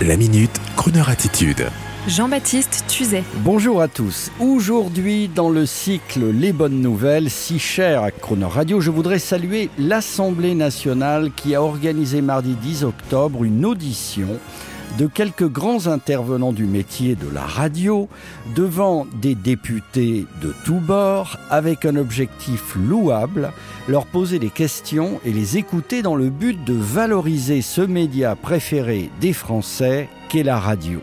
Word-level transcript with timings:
La 0.00 0.16
minute, 0.16 0.50
Kroneur 0.74 1.10
attitude. 1.10 1.68
Jean-Baptiste 2.08 2.84
Tuzet. 2.88 3.22
Bonjour 3.36 3.80
à 3.80 3.86
tous. 3.86 4.32
Aujourd'hui, 4.40 5.28
dans 5.28 5.48
le 5.48 5.64
cycle 5.64 6.32
Les 6.32 6.52
bonnes 6.52 6.80
nouvelles, 6.80 7.30
si 7.30 7.60
cher 7.60 8.02
à 8.02 8.10
Chrono 8.10 8.48
Radio, 8.48 8.80
je 8.80 8.90
voudrais 8.90 9.20
saluer 9.20 9.70
l'Assemblée 9.78 10.54
nationale 10.54 11.30
qui 11.36 11.54
a 11.54 11.62
organisé 11.62 12.20
mardi 12.20 12.54
10 12.54 12.82
octobre 12.82 13.44
une 13.44 13.64
audition 13.64 14.40
de 14.98 15.06
quelques 15.06 15.48
grands 15.48 15.86
intervenants 15.86 16.52
du 16.52 16.64
métier 16.64 17.14
de 17.14 17.28
la 17.32 17.42
radio 17.42 18.08
devant 18.54 19.06
des 19.20 19.34
députés 19.34 20.26
de 20.42 20.54
tous 20.64 20.80
bords 20.80 21.38
avec 21.50 21.84
un 21.84 21.96
objectif 21.96 22.76
louable, 22.76 23.52
leur 23.88 24.06
poser 24.06 24.38
des 24.38 24.50
questions 24.50 25.20
et 25.24 25.32
les 25.32 25.56
écouter 25.56 26.02
dans 26.02 26.16
le 26.16 26.30
but 26.30 26.62
de 26.64 26.74
valoriser 26.74 27.62
ce 27.62 27.80
média 27.80 28.36
préféré 28.36 29.10
des 29.20 29.32
Français 29.32 30.08
qu'est 30.28 30.42
la 30.42 30.58
radio. 30.58 31.00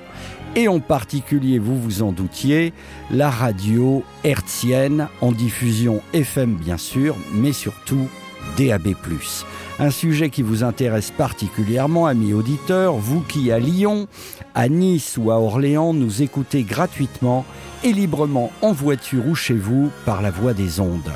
Et 0.55 0.67
en 0.67 0.79
particulier, 0.79 1.59
vous 1.59 1.79
vous 1.79 2.01
en 2.01 2.11
doutiez, 2.11 2.73
la 3.11 3.29
radio 3.29 4.03
hertzienne 4.23 5.07
en 5.21 5.31
diffusion 5.31 6.01
FM 6.13 6.55
bien 6.55 6.77
sûr, 6.77 7.15
mais 7.33 7.53
surtout 7.53 8.07
DAB+. 8.57 8.95
Un 9.79 9.91
sujet 9.91 10.29
qui 10.29 10.41
vous 10.41 10.63
intéresse 10.63 11.11
particulièrement, 11.11 12.05
amis 12.05 12.33
auditeurs, 12.33 12.95
vous 12.95 13.21
qui 13.21 13.51
à 13.51 13.59
Lyon, 13.59 14.07
à 14.53 14.67
Nice 14.67 15.17
ou 15.17 15.31
à 15.31 15.39
Orléans 15.39 15.93
nous 15.93 16.21
écoutez 16.21 16.63
gratuitement 16.63 17.45
et 17.83 17.93
librement 17.93 18.51
en 18.61 18.73
voiture 18.73 19.27
ou 19.27 19.35
chez 19.35 19.53
vous 19.53 19.89
par 20.05 20.21
la 20.21 20.31
voie 20.31 20.53
des 20.53 20.79
ondes. 20.81 21.11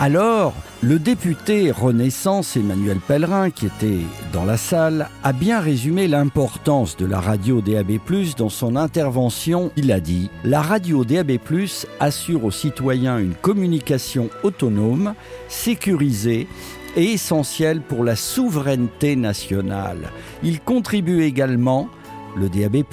Alors, 0.00 0.54
le 0.80 1.00
député 1.00 1.72
Renaissance 1.72 2.56
Emmanuel 2.56 2.98
Pellerin, 2.98 3.50
qui 3.50 3.66
était 3.66 3.98
dans 4.32 4.44
la 4.44 4.56
salle, 4.56 5.08
a 5.24 5.32
bien 5.32 5.58
résumé 5.58 6.06
l'importance 6.06 6.96
de 6.96 7.04
la 7.04 7.20
radio 7.20 7.60
DAB+, 7.60 7.98
dans 8.36 8.48
son 8.48 8.76
intervention. 8.76 9.72
Il 9.76 9.90
a 9.90 9.98
dit 9.98 10.30
«La 10.44 10.62
radio 10.62 11.04
DAB+, 11.04 11.38
assure 11.98 12.44
aux 12.44 12.52
citoyens 12.52 13.18
une 13.18 13.34
communication 13.34 14.30
autonome, 14.44 15.14
sécurisée 15.48 16.46
et 16.96 17.12
essentielle 17.12 17.80
pour 17.80 18.04
la 18.04 18.14
souveraineté 18.14 19.16
nationale. 19.16 20.12
Il 20.44 20.60
contribue 20.60 21.22
également, 21.22 21.88
le 22.36 22.48
DAB+, 22.48 22.84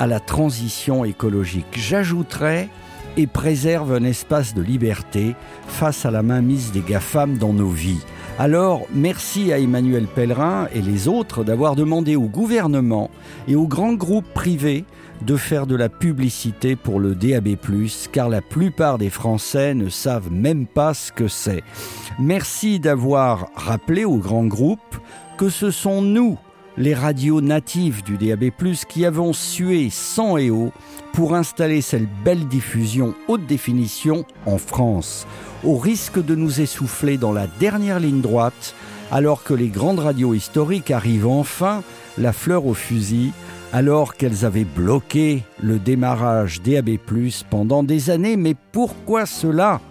à 0.00 0.08
la 0.08 0.18
transition 0.18 1.04
écologique. 1.04 1.66
J'ajouterais 1.74 2.68
et 3.16 3.26
préserve 3.26 3.94
un 3.94 4.04
espace 4.04 4.54
de 4.54 4.62
liberté 4.62 5.34
face 5.66 6.06
à 6.06 6.10
la 6.10 6.22
mainmise 6.22 6.72
des 6.72 6.80
GAFAM 6.80 7.38
dans 7.38 7.52
nos 7.52 7.68
vies. 7.68 8.04
Alors, 8.38 8.86
merci 8.94 9.52
à 9.52 9.58
Emmanuel 9.58 10.06
Pellerin 10.06 10.68
et 10.74 10.80
les 10.80 11.08
autres 11.08 11.44
d'avoir 11.44 11.76
demandé 11.76 12.16
au 12.16 12.28
gouvernement 12.28 13.10
et 13.48 13.54
aux 13.54 13.66
grands 13.66 13.92
groupes 13.92 14.32
privés 14.32 14.84
de 15.22 15.36
faire 15.36 15.66
de 15.66 15.76
la 15.76 15.88
publicité 15.88 16.76
pour 16.76 17.00
le 17.00 17.14
DAB+, 17.14 17.56
car 18.12 18.28
la 18.28 18.40
plupart 18.40 18.96
des 18.96 19.10
Français 19.10 19.74
ne 19.74 19.88
savent 19.88 20.32
même 20.32 20.66
pas 20.66 20.94
ce 20.94 21.12
que 21.12 21.28
c'est. 21.28 21.62
Merci 22.18 22.80
d'avoir 22.80 23.50
rappelé 23.54 24.04
aux 24.04 24.16
grands 24.16 24.46
groupes 24.46 24.96
que 25.36 25.50
ce 25.50 25.70
sont 25.70 26.02
nous, 26.02 26.38
les 26.80 26.94
radios 26.94 27.42
natives 27.42 28.02
du 28.02 28.16
DAB+, 28.16 28.52
qui 28.88 29.04
avons 29.04 29.34
sué 29.34 29.90
sang 29.90 30.38
et 30.38 30.50
eau 30.50 30.72
pour 31.12 31.34
installer 31.34 31.82
cette 31.82 32.08
belle 32.24 32.48
diffusion 32.48 33.14
haute 33.28 33.44
définition 33.46 34.24
en 34.46 34.56
France, 34.56 35.26
au 35.62 35.76
risque 35.76 36.24
de 36.24 36.34
nous 36.34 36.62
essouffler 36.62 37.18
dans 37.18 37.32
la 37.32 37.46
dernière 37.60 38.00
ligne 38.00 38.22
droite, 38.22 38.74
alors 39.12 39.44
que 39.44 39.52
les 39.52 39.68
grandes 39.68 39.98
radios 39.98 40.32
historiques 40.32 40.90
arrivent 40.90 41.26
enfin, 41.26 41.82
la 42.16 42.32
fleur 42.32 42.64
au 42.64 42.72
fusil, 42.72 43.32
alors 43.74 44.14
qu'elles 44.14 44.46
avaient 44.46 44.64
bloqué 44.64 45.42
le 45.62 45.78
démarrage 45.78 46.62
DAB+, 46.62 46.96
pendant 47.50 47.82
des 47.82 48.08
années. 48.08 48.38
Mais 48.38 48.56
pourquoi 48.72 49.26
cela? 49.26 49.82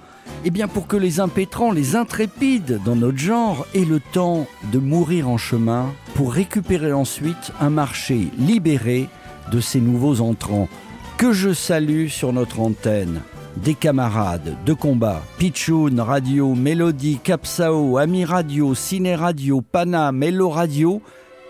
Eh 0.46 0.52
bien 0.52 0.68
pour 0.68 0.88
que 0.88 0.98
les 0.98 1.20
impétrants, 1.20 1.72
les 1.72 1.96
intrépides 1.96 2.80
dans 2.86 2.96
notre 2.96 3.18
genre 3.18 3.66
aient 3.76 3.86
le 3.86 4.00
temps 4.00 4.48
de 4.72 4.80
mourir 4.80 5.28
en 5.28 5.38
chemin 5.38 5.94
pour 6.16 6.34
récupérer 6.34 6.94
ensuite 6.94 7.52
un 7.60 7.70
marché 7.70 8.28
libéré 8.38 9.10
de 9.52 9.60
ces 9.60 9.82
nouveaux 9.82 10.22
entrants 10.22 10.70
que 11.18 11.34
je 11.34 11.54
salue 11.54 12.08
sur 12.08 12.32
notre 12.32 12.62
antenne. 12.62 13.22
Des 13.58 13.74
camarades 13.74 14.56
de 14.66 14.74
combat, 14.74 15.22
Pichoun 15.38 16.00
Radio, 16.00 16.56
Mélodie, 16.56 17.20
Capsao, 17.22 17.98
Ami 17.98 18.24
Radio, 18.24 18.74
Ciné 18.74 19.16
Radio, 19.16 19.62
Pana, 19.62 20.14
Mélo 20.14 20.50
Radio, 20.50 21.02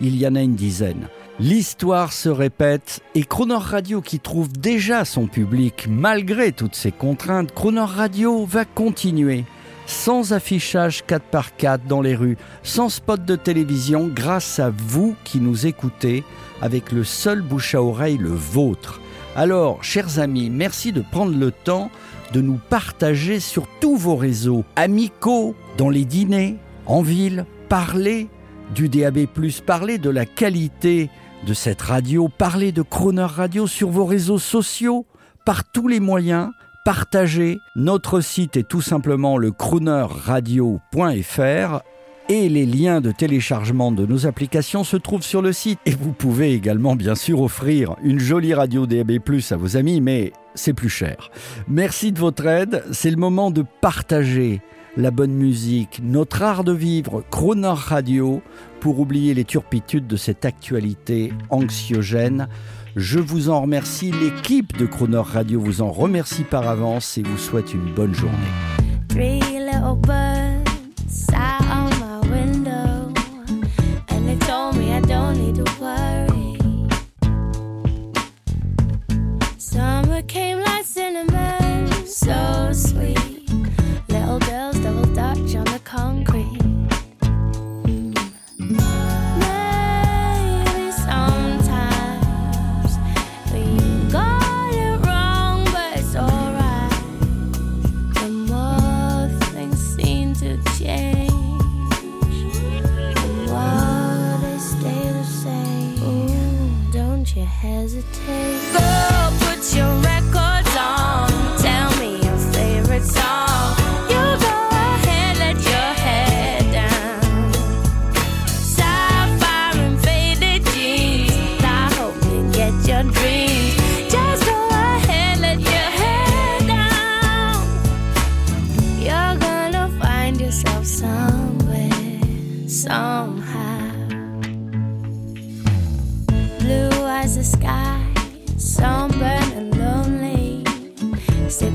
il 0.01 0.17
y 0.17 0.25
en 0.25 0.35
a 0.35 0.41
une 0.41 0.55
dizaine. 0.55 1.07
L'histoire 1.41 2.11
se 2.11 2.27
répète 2.27 3.01
et 3.15 3.23
Cronor 3.23 3.61
Radio 3.61 4.01
qui 4.01 4.19
trouve 4.19 4.51
déjà 4.51 5.05
son 5.05 5.27
public 5.27 5.87
malgré 5.89 6.51
toutes 6.51 6.75
ces 6.75 6.91
contraintes, 6.91 7.53
Cronor 7.53 7.87
Radio 7.87 8.45
va 8.45 8.65
continuer 8.65 9.45
sans 9.85 10.33
affichage 10.33 11.05
4 11.07 11.23
par 11.23 11.55
4 11.55 11.85
dans 11.85 12.01
les 12.01 12.13
rues, 12.13 12.37
sans 12.61 12.89
spot 12.89 13.23
de 13.23 13.37
télévision, 13.37 14.11
grâce 14.13 14.59
à 14.59 14.69
vous 14.69 15.15
qui 15.23 15.39
nous 15.39 15.65
écoutez, 15.65 16.25
avec 16.61 16.91
le 16.91 17.05
seul 17.05 17.41
bouche 17.41 17.73
à 17.73 17.81
oreille, 17.81 18.17
le 18.17 18.29
vôtre. 18.29 18.99
Alors, 19.37 19.81
chers 19.81 20.19
amis, 20.19 20.49
merci 20.49 20.91
de 20.91 21.01
prendre 21.01 21.35
le 21.35 21.51
temps 21.51 21.89
de 22.33 22.41
nous 22.41 22.59
partager 22.69 23.39
sur 23.39 23.65
tous 23.79 23.95
vos 23.95 24.17
réseaux 24.17 24.65
amicaux, 24.75 25.55
dans 25.77 25.89
les 25.89 26.05
dîners, 26.05 26.57
en 26.85 27.01
ville, 27.01 27.45
parler 27.69 28.27
du 28.75 28.89
DAB+, 28.89 29.25
parler 29.65 29.97
de 29.97 30.09
la 30.09 30.25
qualité 30.25 31.09
de 31.45 31.53
cette 31.53 31.81
radio, 31.81 32.27
parler 32.27 32.71
de 32.71 32.81
Croner 32.81 33.23
Radio 33.23 33.67
sur 33.67 33.89
vos 33.89 34.05
réseaux 34.05 34.39
sociaux, 34.39 35.05
par 35.45 35.69
tous 35.71 35.87
les 35.87 35.99
moyens, 35.99 36.49
partagez. 36.85 37.59
Notre 37.75 38.21
site 38.21 38.57
est 38.57 38.67
tout 38.67 38.81
simplement 38.81 39.37
le 39.37 39.51
croonerradio.fr 39.51 41.81
et 42.29 42.47
les 42.47 42.65
liens 42.65 43.01
de 43.01 43.11
téléchargement 43.11 43.91
de 43.91 44.05
nos 44.05 44.27
applications 44.27 44.83
se 44.83 44.97
trouvent 44.97 45.23
sur 45.23 45.41
le 45.41 45.51
site. 45.51 45.79
Et 45.85 45.91
vous 45.91 46.13
pouvez 46.13 46.53
également 46.53 46.95
bien 46.95 47.15
sûr 47.15 47.41
offrir 47.41 47.95
une 48.03 48.19
jolie 48.19 48.53
radio 48.53 48.85
DAB+, 48.85 49.19
à 49.49 49.55
vos 49.55 49.77
amis, 49.77 50.01
mais 50.01 50.31
c'est 50.53 50.73
plus 50.73 50.89
cher. 50.89 51.31
Merci 51.67 52.11
de 52.11 52.19
votre 52.19 52.45
aide, 52.45 52.83
c'est 52.91 53.11
le 53.11 53.17
moment 53.17 53.49
de 53.49 53.63
partager 53.81 54.61
la 54.97 55.11
bonne 55.11 55.33
musique, 55.33 56.01
notre 56.03 56.41
art 56.41 56.63
de 56.63 56.73
vivre, 56.73 57.23
Croner 57.29 57.73
Radio, 57.73 58.41
pour 58.79 58.99
oublier 58.99 59.33
les 59.33 59.45
turpitudes 59.45 60.07
de 60.07 60.15
cette 60.15 60.45
actualité 60.45 61.33
anxiogène. 61.49 62.47
Je 62.95 63.19
vous 63.19 63.49
en 63.49 63.61
remercie, 63.61 64.11
l'équipe 64.11 64.77
de 64.77 64.85
Croner 64.85 65.21
Radio 65.23 65.59
vous 65.59 65.81
en 65.81 65.91
remercie 65.91 66.43
par 66.43 66.67
avance 66.67 67.17
et 67.17 67.23
vous 67.23 67.37
souhaite 67.37 67.73
une 67.73 67.93
bonne 67.93 68.13
journée. 68.13 68.37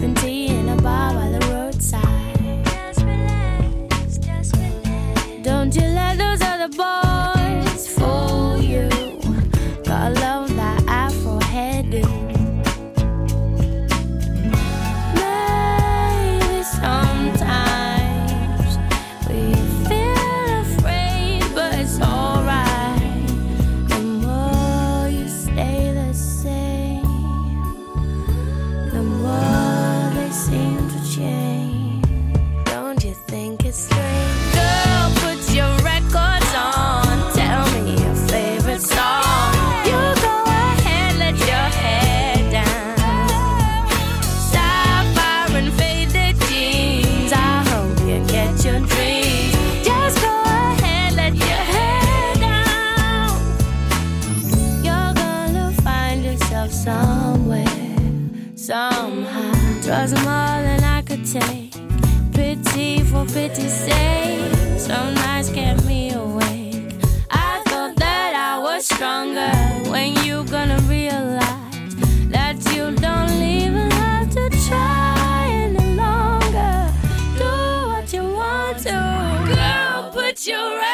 in 0.05 0.69
a 0.69 0.77
bar 0.83 1.15
by 1.15 1.31
the 1.31 1.41
roadside. 1.51 2.03
Don't 5.43 5.75
you 5.75 5.81
let 5.81 6.19
those 6.19 6.43
other 6.43 6.69
boys 6.69 7.89
fool 7.89 8.59
you. 8.61 8.89
Gotta 9.83 10.21
love 10.21 10.55
that 10.57 10.85
afro 10.89 11.39
hairdo. 11.39 12.24
Take. 61.25 61.73
Pity 62.33 63.01
for 63.03 63.25
pity's 63.27 63.73
sake. 63.73 64.79
Some 64.79 65.15
nights 65.15 65.51
kept 65.51 65.85
me 65.87 66.13
awake. 66.13 66.93
I 67.31 67.63
thought 67.67 67.97
that 67.97 68.35
I 68.35 68.59
was 68.59 68.85
stronger. 68.87 69.51
When 69.91 70.15
you 70.25 70.45
gonna 70.45 70.79
realize 70.83 71.95
that 72.29 72.57
you 72.75 72.95
don't 72.97 73.43
even 73.43 73.91
have 73.91 74.31
to 74.31 74.51
try 74.69 75.49
any 75.51 75.95
longer? 75.95 76.93
Do 77.39 77.53
what 77.91 78.13
you 78.13 78.25
want 78.25 78.79
to. 78.81 78.99
Girl, 79.49 80.11
put 80.13 80.47
your 80.47 80.77
records 80.77 80.94